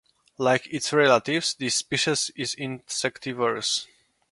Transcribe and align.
Like 0.39 0.65
its 0.73 0.91
relatives, 0.93 1.53
this 1.53 1.75
species 1.75 2.31
is 2.35 2.55
insectivorous. 2.55 3.85